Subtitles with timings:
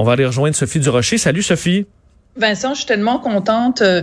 [0.00, 1.18] on va aller rejoindre Sophie Durocher.
[1.18, 1.84] Salut Sophie.
[2.36, 4.00] Vincent, je suis tellement contente euh,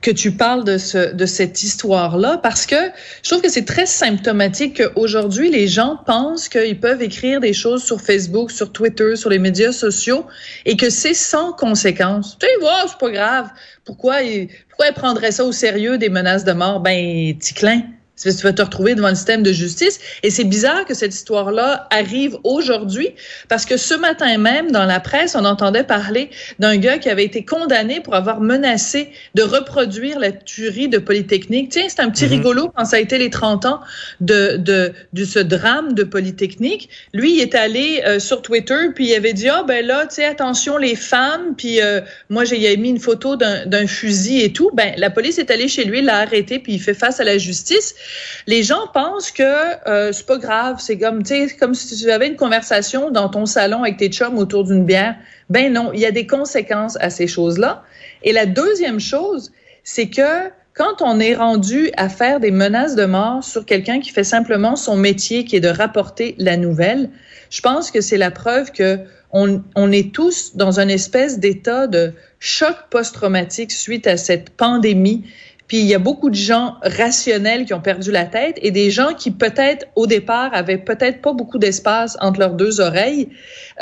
[0.00, 2.74] que tu parles de, ce, de cette histoire-là parce que
[3.22, 7.84] je trouve que c'est très symptomatique qu'aujourd'hui, les gens pensent qu'ils peuvent écrire des choses
[7.84, 10.26] sur Facebook, sur Twitter, sur les médias sociaux
[10.64, 12.36] et que c'est sans conséquence.
[12.40, 13.48] Tu sais, wow, c'est pas grave.
[13.84, 16.80] Pourquoi ils, pourquoi ils prendraient ça au sérieux, des menaces de mort?
[16.80, 17.82] Ben, ticlin
[18.16, 20.00] tu vas te retrouver devant le système de justice.
[20.22, 23.10] Et c'est bizarre que cette histoire-là arrive aujourd'hui
[23.48, 27.24] parce que ce matin même, dans la presse, on entendait parler d'un gars qui avait
[27.24, 31.70] été condamné pour avoir menacé de reproduire la tuerie de Polytechnique.
[31.70, 32.30] Tiens, c'est un petit mhm.
[32.30, 33.80] rigolo quand ça a été les 30 ans
[34.20, 36.88] de, de, de ce drame de Polytechnique.
[37.12, 40.16] Lui, il est allé euh, sur Twitter puis il avait dit, ah ben là, tu
[40.16, 41.54] sais, attention les femmes.
[41.56, 44.70] Puis euh, moi, j'ai mis une photo d'un fusil et tout.
[44.72, 47.36] Ben, la police est allée chez lui, l'a arrêté puis il fait face à la
[47.36, 47.94] justice.
[48.46, 49.42] Les gens pensent que
[49.88, 51.22] euh, c'est pas grave, c'est comme
[51.58, 55.16] comme si tu avais une conversation dans ton salon avec tes chums autour d'une bière.
[55.50, 57.82] Ben non, il y a des conséquences à ces choses-là.
[58.22, 59.52] Et la deuxième chose,
[59.84, 64.10] c'est que quand on est rendu à faire des menaces de mort sur quelqu'un qui
[64.10, 67.08] fait simplement son métier, qui est de rapporter la nouvelle,
[67.48, 68.98] je pense que c'est la preuve que
[69.32, 75.24] on, on, est tous dans une espèce d'état de choc post-traumatique suite à cette pandémie
[75.66, 78.90] puis il y a beaucoup de gens rationnels qui ont perdu la tête et des
[78.90, 83.28] gens qui peut-être au départ avaient peut-être pas beaucoup d'espace entre leurs deux oreilles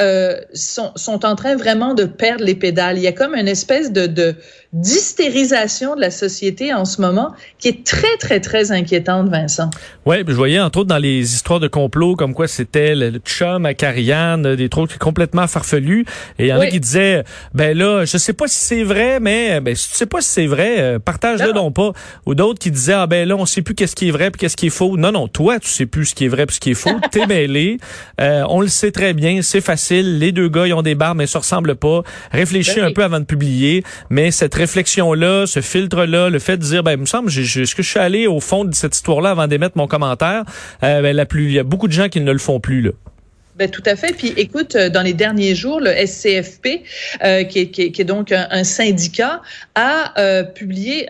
[0.01, 2.97] euh, sont, sont en train vraiment de perdre les pédales.
[2.97, 4.35] Il y a comme une espèce de, de
[4.75, 9.71] d'hystérisation de la société en ce moment qui est très, très, très inquiétante, Vincent.
[10.05, 13.67] Oui, je voyais entre autres dans les histoires de complot comme quoi c'était le, chum
[13.67, 16.05] à Carianne, des trucs complètement farfelus.
[16.41, 17.23] Et il y en a qui disaient,
[17.55, 20.29] ben là, je sais pas si c'est vrai, mais ben, si tu sais pas si
[20.29, 21.93] c'est vrai, euh, partage-le donc pas.
[22.27, 24.41] Ou d'autres qui disaient, ah ben là, on sait plus qu'est-ce qui est vrai puis
[24.41, 24.97] qu'est-ce qui est faux.
[24.97, 26.99] Non, non, toi, tu sais plus ce qui est vrai puis ce qui est faux.
[27.11, 27.79] T'es mêlé.
[28.21, 30.19] Euh, on le sait très bien, c'est facile.
[30.19, 32.03] Les deux gars, ils ont des barbes, mais ils se ressemblent pas.
[32.33, 33.83] Réfléchis ben un peu avant de publier.
[34.11, 37.83] Mais cette réflexion-là, ce filtre-là, le fait de dire, ben, il me semble, est-ce que
[37.83, 40.45] je suis allé au fond de cette histoire-là avant d'émettre mon commentaire?
[40.83, 42.81] Euh, ben, la plus, il y a beaucoup de gens qui ne le font plus,
[42.83, 42.91] là.
[43.57, 44.13] Ben, tout à fait.
[44.17, 46.83] Puis écoute, euh, dans les derniers jours, le SCFP,
[47.23, 49.43] euh, qui, est, donc un, syndicat,
[49.77, 51.07] a euh, publié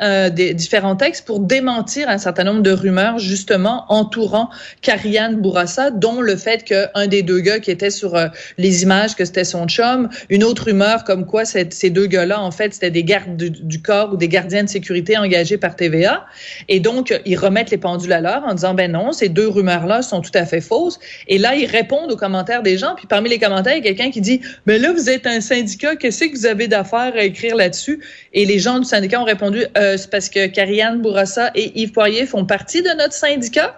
[0.55, 4.51] différents textes pour démentir un certain nombre de rumeurs justement entourant
[4.83, 8.19] Kariane Bourassa, dont le fait qu'un des deux gars qui était sur
[8.59, 12.51] les images, que c'était son chum, une autre rumeur comme quoi ces deux gars-là, en
[12.51, 16.27] fait, c'était des gardes du, corps ou des gardiens de sécurité engagés par TVA.
[16.69, 20.03] Et donc, ils remettent les pendules à l'heure en disant, ben non, ces deux rumeurs-là
[20.03, 20.99] sont tout à fait fausses.
[21.29, 22.95] Et là, ils répondent aux des gens.
[22.97, 25.41] Puis parmi les commentaires, il y a quelqu'un qui dit Mais là, vous êtes un
[25.41, 28.01] syndicat, qu'est-ce que vous avez d'affaires à écrire là-dessus?
[28.33, 31.93] Et les gens du syndicat ont répondu euh, C'est parce que Karianne Bourassa et Yves
[31.93, 33.77] Poirier font partie de notre syndicat.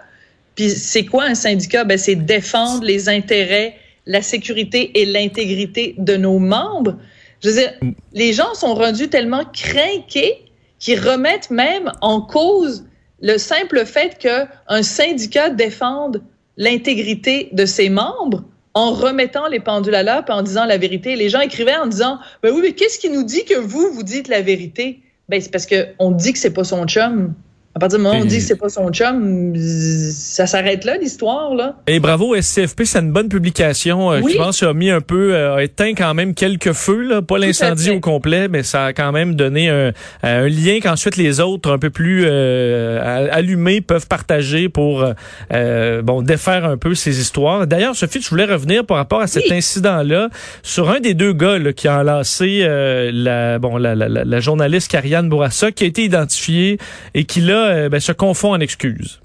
[0.55, 1.83] Puis c'est quoi un syndicat?
[1.83, 3.75] Ben, c'est défendre les intérêts,
[4.05, 6.97] la sécurité et l'intégrité de nos membres.
[7.43, 7.73] Je veux dire,
[8.13, 10.43] les gens sont rendus tellement craqués
[10.79, 12.85] qu'ils remettent même en cause
[13.21, 16.21] le simple fait qu'un syndicat défende
[16.57, 21.15] l'intégrité de ses membres en remettant les pendules à l'heure en disant la vérité.
[21.15, 24.03] Les gens écrivaient en disant ben oui, mais qu'est-ce qui nous dit que vous vous
[24.03, 25.01] dites la vérité?
[25.29, 27.33] Ben c'est parce que on dit que c'est pas son chum.
[27.77, 30.97] À partir du moment où on dit que c'est pas son chum, ça s'arrête là
[30.97, 31.75] l'histoire là.
[31.85, 34.11] Et bravo SCFP, c'est une bonne publication.
[34.11, 37.37] Euh, je pense a mis un peu euh, éteint quand même quelques feux là, pas
[37.37, 39.91] l'incendie au complet, mais ça a quand même donné un,
[40.23, 45.05] un lien qu'ensuite les autres un peu plus euh, allumés peuvent partager pour
[45.53, 47.67] euh, bon défaire un peu ces histoires.
[47.67, 50.29] D'ailleurs, Sophie, je voulais revenir par rapport à cet incident là
[50.63, 52.65] sur un des deux gars là, qui a lancé
[53.13, 56.79] la bon la, la, la, journaliste Karianne Bourassa qui a été identifiée
[57.13, 59.19] et qui l'a euh, ben, se confond en excuses.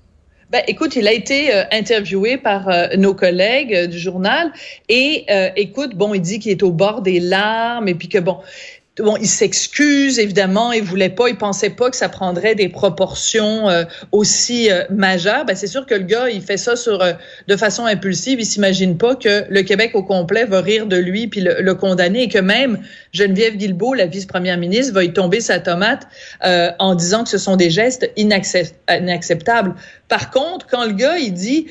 [0.51, 4.53] Ben, écoute, il a été euh, interviewé par euh, nos collègues du journal
[4.89, 8.39] et écoute, bon, il dit qu'il est au bord des larmes et puis que bon,
[8.99, 13.71] bon, il s'excuse évidemment, il voulait pas, il pensait pas que ça prendrait des proportions
[13.71, 15.47] euh, aussi euh, majeures.
[15.47, 17.13] Ben c'est sûr que le gars, il fait ça sur euh,
[17.49, 21.27] de façon impulsive, il s'imagine pas que le Québec au complet va rire de lui
[21.27, 22.81] puis le, condamner et que même
[23.13, 26.07] Geneviève Guilbeault, la vice-première ministre, va y tomber sa tomate
[26.43, 29.75] en disant que ce sont des gestes inacceptables.
[30.09, 31.67] Par contre, quand le gars il dit,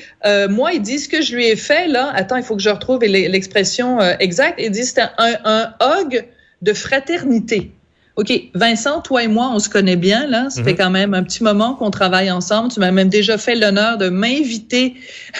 [0.50, 2.68] moi, il dit ce que je lui ai fait là, attends, il faut que je
[2.68, 4.58] retrouve l'expression exacte.
[4.58, 6.26] Il dit c'était un, un hug
[6.62, 7.72] de fraternité.
[8.16, 10.50] OK, Vincent, toi et moi, on se connaît bien, là.
[10.50, 10.78] Ça fait mhm.
[10.78, 12.70] quand même un petit moment qu'on travaille ensemble.
[12.70, 14.94] Tu m'as même déjà fait l'honneur de m'inviter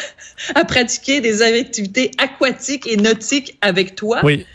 [0.55, 4.21] à pratiquer des activités aquatiques et nautiques avec toi.
[4.23, 4.47] Oui.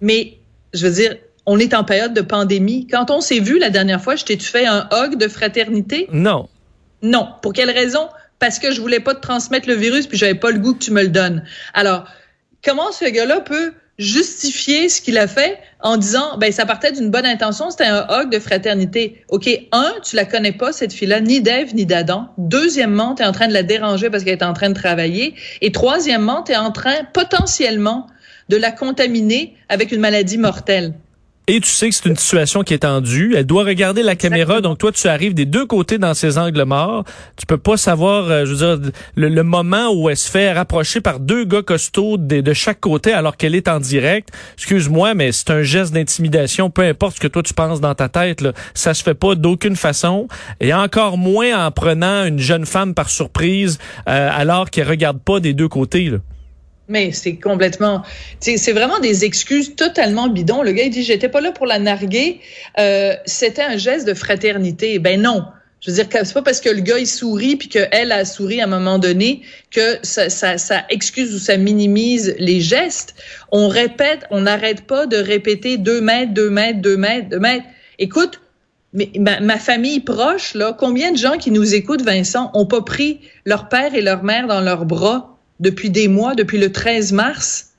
[0.00, 0.38] Mais,
[0.74, 2.86] je veux dire, on est en période de pandémie.
[2.86, 6.08] Quand on s'est vu la dernière fois, je t'ai-tu fait un hug de fraternité?
[6.12, 6.48] Non.
[7.02, 7.28] Non.
[7.42, 8.08] Pour quelle raison?
[8.38, 10.84] Parce que je voulais pas te transmettre le virus puis j'avais pas le goût que
[10.84, 11.42] tu me le donnes.
[11.74, 12.04] Alors,
[12.64, 17.10] comment ce gars-là peut justifier ce qu'il a fait en disant ben ça partait d'une
[17.10, 19.22] bonne intention, c'était un hug de fraternité.
[19.28, 22.28] OK, un, tu la connais pas cette fille-là ni d'Ève ni d'Adam.
[22.38, 25.34] Deuxièmement, tu es en train de la déranger parce qu'elle est en train de travailler
[25.60, 28.06] et troisièmement, tu es en train potentiellement
[28.48, 30.94] de la contaminer avec une maladie mortelle.
[31.48, 33.34] Et tu sais que c'est une situation qui est tendue.
[33.36, 34.60] Elle doit regarder la caméra.
[34.60, 37.04] Donc toi, tu arrives des deux côtés dans ces angles morts.
[37.36, 41.00] Tu peux pas savoir, euh, je veux dire, le, moment où elle se fait rapprocher
[41.00, 44.30] par deux gars costauds de, de chaque côté alors qu'elle est en direct.
[44.56, 46.68] Excuse-moi, mais c'est un geste d'intimidation.
[46.68, 49.36] Peu importe ce que toi tu penses dans ta tête, là, ça se fait pas
[49.36, 50.26] d'aucune façon.
[50.58, 53.78] Et encore moins en prenant une jeune femme par surprise
[54.08, 56.10] euh, alors qu'elle regarde pas des deux côtés.
[56.10, 56.18] Là.
[56.88, 58.02] Mais c'est complètement,
[58.38, 60.62] c'est vraiment des excuses totalement bidons.
[60.62, 62.40] Le gars il dit j'étais pas là pour la narguer,
[62.78, 65.00] euh, c'était un geste de fraternité.
[65.00, 65.44] Ben non,
[65.80, 68.24] je veux dire c'est pas parce que le gars il sourit puis que elle a
[68.24, 73.16] souri à un moment donné que ça, ça, ça excuse ou ça minimise les gestes.
[73.50, 77.66] On répète, on n'arrête pas de répéter deux mètres, deux mètres, deux mètres, deux mètres.
[77.98, 78.40] Écoute,
[78.92, 83.20] ma, ma, famille proche là, combien de gens qui nous écoutent, Vincent, ont pas pris
[83.44, 85.35] leur père et leur mère dans leurs bras?
[85.60, 87.72] Depuis des mois, depuis le 13 mars,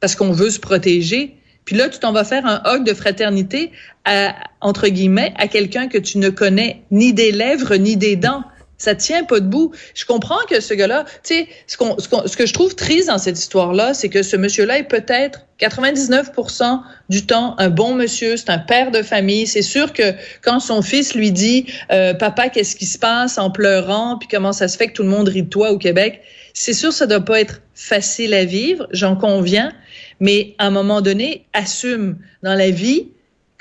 [0.00, 1.36] parce qu'on veut se protéger.
[1.64, 3.72] Puis là, tu t'en vas faire un hug de fraternité
[4.04, 8.44] à, entre guillemets, à quelqu'un que tu ne connais ni des lèvres ni des dents.
[8.78, 9.72] Ça tient pas debout.
[9.94, 13.18] Je comprends que ce gars-là, tu sais, ce, ce, ce, que je trouve triste dans
[13.18, 18.50] cette histoire-là, c'est que ce monsieur-là est peut-être 99% du temps un bon monsieur, c'est
[18.50, 19.46] un père de famille.
[19.46, 23.50] C'est sûr que quand son fils lui dit, euh, papa, qu'est-ce qui se passe en
[23.50, 26.22] pleurant, puis comment ça se fait que tout le monde rit de toi au Québec,
[26.52, 29.72] c'est sûr, ça doit pas être facile à vivre, j'en conviens,
[30.20, 33.08] mais à un moment donné, assume dans la vie.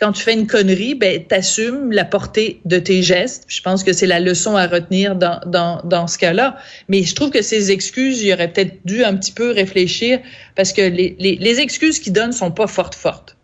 [0.03, 3.45] Quand tu fais une connerie, ben, t'assumes la portée de tes gestes.
[3.47, 6.57] Je pense que c'est la leçon à retenir dans, dans, dans ce cas-là.
[6.89, 10.19] Mais je trouve que ces excuses, il aurait peut-être dû un petit peu réfléchir
[10.57, 13.37] parce que les, les, les excuses qu'il donne sont pas fortes, fortes.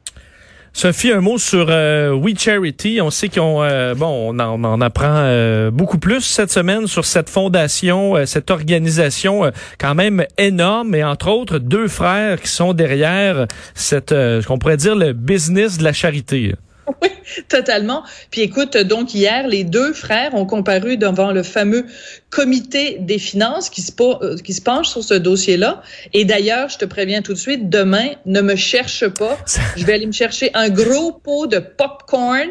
[0.80, 3.02] Sophie, un mot sur euh, We Charity.
[3.02, 7.30] On sait qu'on euh, bon, on en, apprend euh, beaucoup plus cette semaine sur cette
[7.30, 13.46] fondation, euh, cette organisation quand même énorme, et entre autres deux frères qui sont derrière
[13.76, 16.56] cette, ce qu'on pourrait dire le business de la charité.
[17.02, 17.10] Oui,
[17.48, 18.04] totalement.
[18.32, 21.86] Puis écoute, donc hier, les deux frères ont comparu devant le fameux
[22.30, 25.82] comité des finances qui se, euh, qui se penche sur ce dossier-là.
[26.14, 29.38] Et d'ailleurs, je te préviens tout de suite, demain, ne me cherche pas.
[29.78, 32.50] Je vais aller me chercher un gros pot de popcorn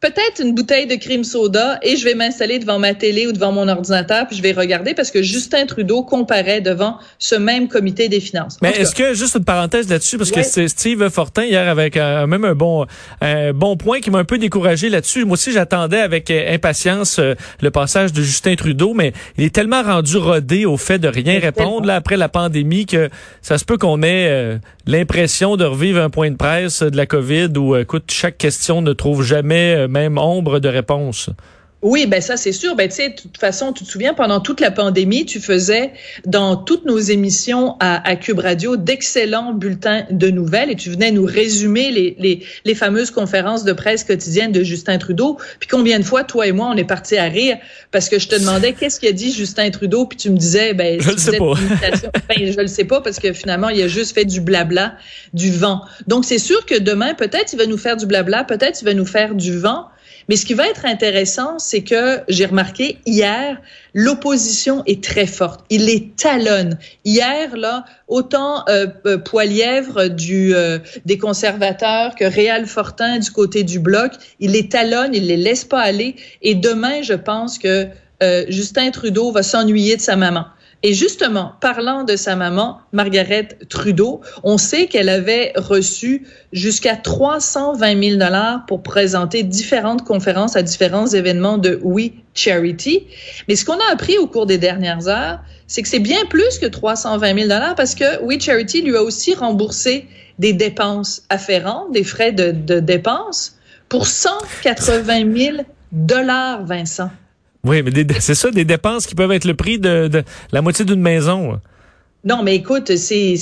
[0.00, 3.50] peut-être une bouteille de crime soda et je vais m'installer devant ma télé ou devant
[3.50, 8.10] mon ordinateur puis je vais regarder parce que Justin Trudeau comparait devant ce même comité
[8.10, 8.58] des finances.
[8.60, 12.26] Mais est-ce que juste une parenthèse là-dessus parce que c'est Steve Fortin hier avec euh,
[12.26, 12.84] même un bon
[13.22, 15.24] un bon point qui m'a un peu découragé là-dessus.
[15.24, 19.54] Moi aussi j'attendais avec euh, impatience euh, le passage de Justin Trudeau mais il est
[19.54, 23.08] tellement rendu rodé au fait de rien répondre là après la pandémie que
[23.40, 27.48] ça se peut qu'on ait l'impression de revivre un point de presse de la Covid
[27.56, 31.30] où écoute chaque question ne trouve jamais même ombre de réponse.
[31.86, 32.74] Oui, ben ça c'est sûr.
[32.74, 35.92] Ben tu sais, de toute façon, tu te souviens pendant toute la pandémie, tu faisais
[36.24, 41.24] dans toutes nos émissions à, Cube Radio d'excellents bulletins de nouvelles et tu venais nous
[41.24, 45.38] résumer les, les, les, fameuses conférences de presse quotidiennes de Justin Trudeau.
[45.60, 47.56] Puis combien de fois toi et moi on est partis à rire
[47.92, 50.06] parce que je te demandais qu'est-ce qu'a dit Justin Trudeau?
[50.06, 51.52] Puis tu me disais ben je le sais pas.
[52.28, 54.96] ben, je le sais pas parce que finalement il a juste fait du blabla,
[55.34, 55.82] du vent.
[56.08, 58.94] Donc c'est sûr que demain peut-être il va nous faire du blabla, peut-être il va
[58.94, 59.86] nous faire du vent.
[60.28, 63.60] Mais ce qui va être intéressant, c'est que j'ai remarqué hier,
[63.94, 65.64] l'opposition est très forte.
[65.70, 66.78] Il les talonne.
[67.04, 73.62] Hier, là, autant euh, euh Poilièvre du, euh, des conservateurs que Réal Fortin du côté
[73.62, 76.16] du bloc, il les talonne, il les laisse pas aller.
[76.42, 77.86] Et demain, je pense que
[78.22, 80.46] euh, Justin Trudeau va s'ennuyer de sa maman.
[80.82, 88.02] Et justement, parlant de sa maman, Margaret Trudeau, on sait qu'elle avait reçu jusqu'à 320
[88.02, 93.06] 000 dollars pour présenter différentes conférences à différents événements de We Charity.
[93.48, 96.58] Mais ce qu'on a appris au cours des dernières heures, c'est que c'est bien plus
[96.58, 100.06] que 320 000 dollars parce que We Charity lui a aussi remboursé
[100.38, 103.56] des dépenses afférentes, des frais de, de dépenses
[103.88, 105.56] pour 180 000
[105.90, 107.10] dollars, Vincent.
[107.66, 110.84] Oui, mais c'est ça, des dépenses qui peuvent être le prix de, de la moitié
[110.84, 111.60] d'une maison.
[112.24, 113.34] Non, mais écoute, c'est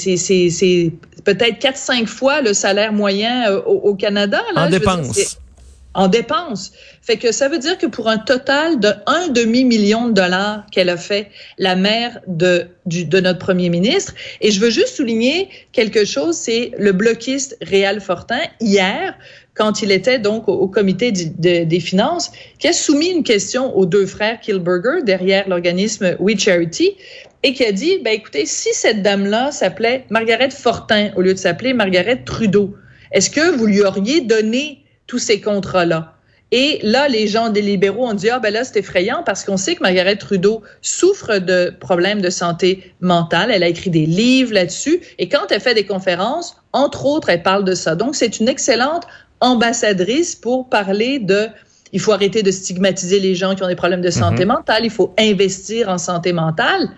[1.25, 4.43] peut-être 4-5 fois le salaire moyen euh, au, au Canada.
[4.54, 5.38] Là, en dépenses
[5.94, 6.72] en dépenses.
[7.02, 10.88] Fait que ça veut dire que pour un total de un demi-million de dollars qu'elle
[10.88, 14.14] a fait, la mère de, du, de notre premier ministre.
[14.40, 19.14] Et je veux juste souligner quelque chose, c'est le bloquiste Réal Fortin, hier,
[19.54, 24.06] quand il était donc au, comité des finances, qui a soumis une question aux deux
[24.06, 26.96] frères Kilberger derrière l'organisme We Charity
[27.44, 31.38] et qui a dit, ben écoutez, si cette dame-là s'appelait Margaret Fortin au lieu de
[31.38, 32.74] s'appeler Margaret Trudeau,
[33.12, 36.14] est-ce que vous lui auriez donné tous ces contrats-là.
[36.52, 39.56] Et là, les gens des libéraux ont dit, ah ben là, c'est effrayant parce qu'on
[39.56, 43.50] sait que Margaret Trudeau souffre de problèmes de santé mentale.
[43.50, 45.00] Elle a écrit des livres là-dessus.
[45.18, 47.96] Et quand elle fait des conférences, entre autres, elle parle de ça.
[47.96, 49.04] Donc, c'est une excellente
[49.40, 51.49] ambassadrice pour parler de
[51.92, 54.52] il faut arrêter de stigmatiser les gens qui ont des problèmes de santé mhm.
[54.52, 56.88] mentale, il faut investir en santé mentale.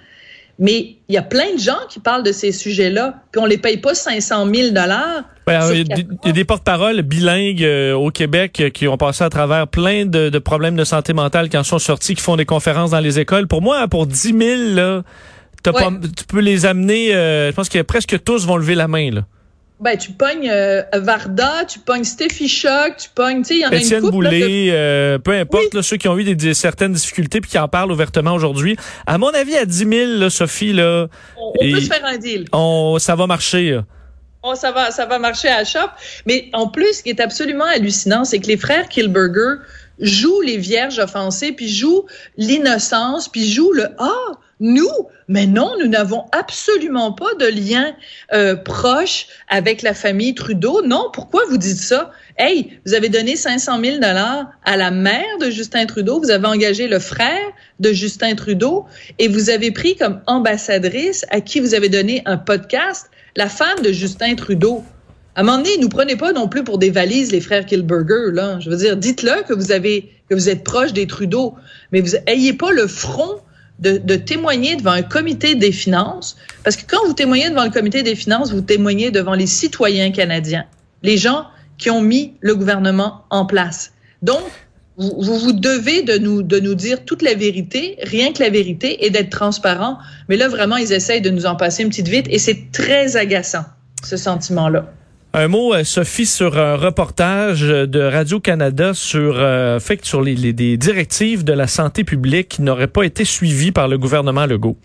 [0.58, 3.58] Mais il y a plein de gens qui parlent de ces sujets-là, puis on les
[3.58, 5.24] paye pas 500 000 dollars.
[5.46, 5.84] il
[6.24, 10.06] y, a des porte-paroles bilingues euh, au Québec euh, qui ont passé à travers plein
[10.06, 13.18] de, problèmes de santé mentale qui en sont sortis, qui font des conférences dans les
[13.20, 13.46] écoles.
[13.46, 15.02] Pour moi, pour 10 000, là,
[15.62, 17.14] tu peux les amener.
[17.14, 19.10] Euh, je pense que presque tous vont lever la main.
[19.10, 19.22] Là.
[19.78, 23.66] Ben, tu pognes euh, Varda, tu pognes Steffi Choc, tu pognes, tu sais, il y
[23.66, 24.12] en a une couple.
[24.12, 27.68] Boulay, euh, peu importe, là, ceux qui ont eu des, certaines difficultés puis qui en
[27.68, 28.76] parlent ouvertement aujourd'hui.
[29.06, 31.08] À mon avis, à 10 000, là, Sophie, là...
[31.36, 32.46] On, peut se faire un deal.
[32.52, 33.80] On, ça va marcher,
[34.48, 35.90] Oh, ça va, ça va marcher à Shop.
[36.24, 39.56] Mais en plus, ce qui est absolument hallucinant, c'est que les frères Kilberger
[39.98, 42.06] jouent les vierges offensées, puis jouent
[42.36, 44.90] l'innocence, puis jouent le «Ah, nous,
[45.28, 47.94] mais non, nous n'avons absolument pas de lien
[48.32, 50.82] euh, proche avec la famille Trudeau.
[50.82, 52.10] Non, pourquoi vous dites ça?
[52.38, 56.46] Hey, vous avez donné 500 000 dollars à la mère de Justin Trudeau, vous avez
[56.46, 57.46] engagé le frère
[57.80, 58.86] de Justin Trudeau
[59.18, 63.80] et vous avez pris comme ambassadrice à qui vous avez donné un podcast la femme
[63.82, 64.82] de Justin Trudeau.
[65.34, 68.32] À un moment donné, nous prenez pas non plus pour des valises les frères Kilberger
[68.32, 68.58] là.
[68.60, 71.54] Je veux dire, dites-le que vous avez que vous êtes proche des Trudeau,
[71.92, 73.36] mais vous ayez pas le front
[73.78, 78.02] de, témoigner devant un comité des finances, parce que quand vous témoignez devant le comité
[78.02, 80.64] des finances, vous témoignez devant les citoyens canadiens,
[81.02, 81.46] les gens
[81.78, 83.92] qui ont mis le gouvernement en place.
[84.22, 84.40] Donc,
[84.96, 89.04] vous, vous, devez de nous, de nous dire toute la vérité, rien que la vérité,
[89.04, 89.98] et d'être transparent.
[90.30, 93.16] Mais là, vraiment, ils essayent de nous en passer une petite vite, et c'est très
[93.16, 93.64] agaçant,
[94.02, 94.90] ce sentiment-là.
[95.38, 100.78] Un mot, euh, Sophie, sur un reportage de Radio-Canada sur, euh, fait, sur les, les,
[100.78, 104.78] directives de la santé publique qui n'auraient pas été suivies par le gouvernement Legault.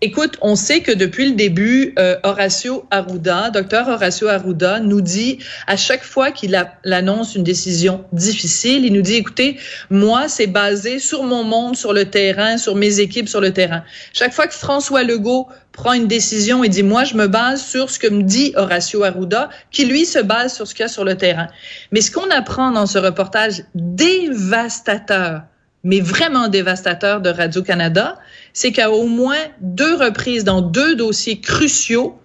[0.00, 5.38] Écoute, on sait que depuis le début, euh, Horacio Arruda, docteur Horacio Arruda, nous dit
[5.66, 9.58] à chaque fois qu'il annonce une décision difficile, il nous dit, écoutez,
[9.90, 13.82] moi, c'est basé sur mon monde, sur le terrain, sur mes équipes sur le terrain.
[14.12, 17.90] Chaque fois que François Legault prend une décision et dit, moi, je me base sur
[17.90, 20.88] ce que me dit Horacio Arruda, qui lui se base sur ce qu'il y a
[20.88, 21.48] sur le terrain.
[21.92, 25.42] Mais ce qu'on apprend dans ce reportage dévastateur,
[25.84, 28.18] mais vraiment dévastateur de Radio-Canada,
[28.52, 32.18] c'est qu'à au moins deux reprises dans deux dossiers cruciaux,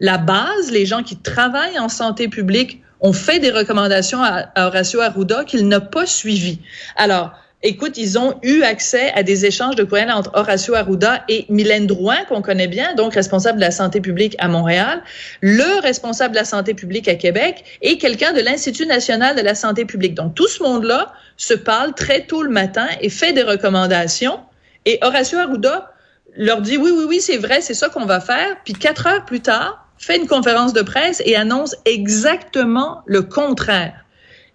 [0.00, 5.00] la base, les gens qui travaillent en santé publique ont fait des recommandations à, Horacio
[5.00, 6.60] Arruda qu'il n'a pas suivies.
[6.96, 11.46] Alors, écoute, ils ont eu accès à des échanges de courriels entre Horacio Arruda et
[11.48, 15.02] Mylène Drouin, qu'on connaît bien, donc responsable de la santé publique à Montréal,
[15.40, 19.54] le responsable de la santé publique à Québec et quelqu'un de l'Institut national de la
[19.54, 20.14] santé publique.
[20.14, 24.40] Donc, tout ce monde-là se parle très tôt le matin et fait des recommandations
[24.86, 25.90] et Horacio Arruda
[26.36, 28.56] leur dit oui, oui, oui, c'est vrai, c'est ça qu'on va faire.
[28.64, 34.04] Puis quatre heures plus tard, fait une conférence de presse et annonce exactement le contraire.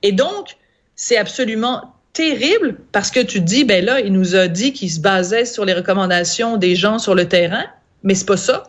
[0.04, 0.58] Et donc,
[0.96, 4.92] c'est absolument terrible parce que tu te dis, ben là, il nous a dit qu'il
[4.92, 7.66] se basait sur les recommandations des gens sur le terrain,
[8.04, 8.64] mais c'est pas ça.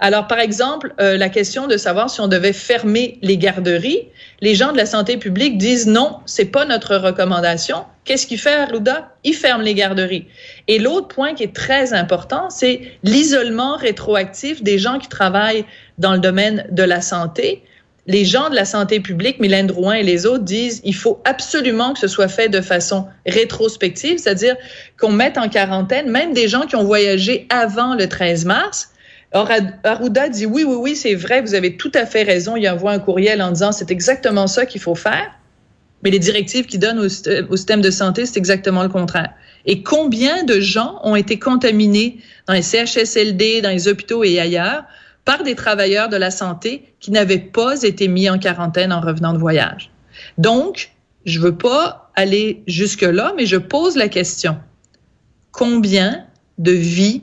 [0.00, 4.08] Alors, par exemple, euh, la question de savoir si on devait fermer les garderies,
[4.40, 7.84] les gens de la santé publique disent non, c'est pas notre recommandation.
[8.04, 10.26] Qu'est-ce qu'il fait Arruda Il ferme les garderies.
[10.68, 15.64] Et l'autre point qui est très important, c'est l'isolement rétroactif des gens qui travaillent
[15.98, 17.62] dans le domaine de la santé.
[18.08, 21.92] les gens de la santé publique, Mylène Drouin et les autres, disent il faut absolument
[21.92, 24.54] que ce soit fait de façon rétrospective, c'est-à-dire
[24.96, 28.90] qu'on mette en quarantaine même des gens qui ont voyagé avant le 13 mars.
[29.32, 29.50] Or,
[29.84, 32.56] Arruda dit oui, oui, oui, c'est vrai, vous avez tout à fait raison.
[32.56, 35.30] Il envoie un courriel en disant c'est exactement ça qu'il faut faire.
[36.02, 39.32] Mais les directives qu'il donne au, au système de santé, c'est exactement le contraire.
[39.64, 44.84] Et combien de gens ont été contaminés dans les CHSLD, dans les hôpitaux et ailleurs
[45.24, 49.32] par des travailleurs de la santé qui n'avaient pas été mis en quarantaine en revenant
[49.32, 49.90] de voyage?
[50.38, 50.92] Donc,
[51.24, 54.56] je veux pas aller jusque-là, mais je pose la question.
[55.50, 56.24] Combien
[56.58, 57.22] de vies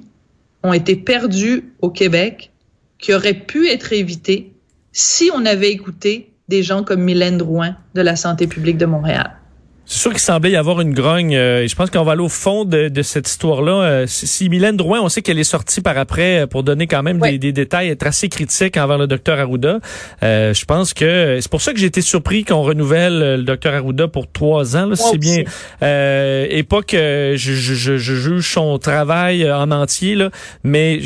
[0.63, 2.51] ont été perdues au Québec
[2.98, 4.53] qui auraient pu être évitées
[4.91, 9.38] si on avait écouté des gens comme Mylène Drouin de la santé publique de Montréal?
[9.85, 11.35] C'est sûr qu'il semblait y avoir une grogne.
[11.35, 13.71] Euh, je pense qu'on va aller au fond de, cette histoire-là.
[13.71, 17.03] Euh, si, Mylène Drouin, on sait qu'elle est sortie par après euh, pour donner quand
[17.03, 19.79] même des, détails, être assez critique envers le docteur Arruda.
[20.21, 24.07] je pense que c'est pour ça que j'ai été surpris qu'on renouvelle le docteur Arruda
[24.07, 24.89] pour trois ans.
[24.95, 25.43] C'est bien.
[25.81, 30.29] et pas que je, je, je, juge son travail en entier, là,
[30.63, 30.99] mais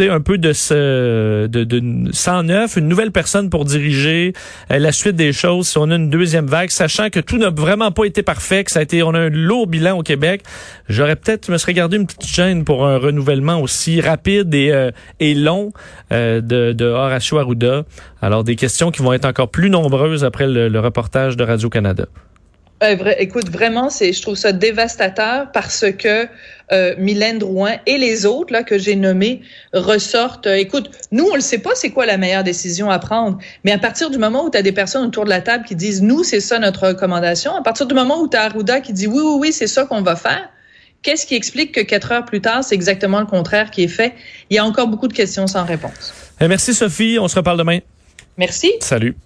[0.00, 4.32] un peu de ce de, de 109, une nouvelle personne pour diriger
[4.70, 7.50] euh, la suite des choses si on a une deuxième vague, sachant que tout n'a
[7.50, 10.42] vraiment pas été parfait, que ça a été on a un lourd bilan au Québec.
[10.88, 14.90] J'aurais peut-être me serais gardé une petite chaîne pour un renouvellement aussi rapide et, euh,
[15.18, 15.72] et long
[16.12, 17.84] euh, de, de Horacio Arruda.
[18.22, 21.68] Alors des questions qui vont être encore plus nombreuses après le, le reportage de Radio
[22.82, 26.26] Euh, écoute, vraiment, c'est, je trouve ça dévastateur parce que
[26.72, 29.42] euh, Mylène Drouin et les autres là que j'ai nommés
[29.74, 30.46] ressortent.
[30.46, 33.72] Euh, écoute, nous on le sait pas, c'est quoi la meilleure décision à prendre, mais
[33.72, 36.00] à partir du moment où tu as des personnes autour de la table qui disent
[36.00, 39.06] nous c'est ça notre recommandation, à partir du moment où tu as Arruda qui dit
[39.06, 40.48] oui oui oui c'est ça qu'on va faire,
[41.02, 44.14] qu'est-ce qui explique que quatre heures plus tard c'est exactement le contraire qui est fait?
[44.48, 46.14] Il y a encore beaucoup de questions sans réponse.
[46.40, 47.80] Eh, merci Sophie, on se reparle demain.
[48.38, 48.72] Merci.
[48.80, 49.16] Salut.